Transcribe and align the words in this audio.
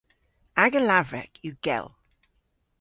Aga 0.63 0.81
lavrek 0.87 1.33
yw 1.45 1.55
gell. 1.65 1.89